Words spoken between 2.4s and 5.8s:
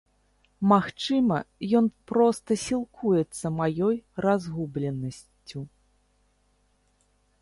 сілкуецца маёй разгубленасцю.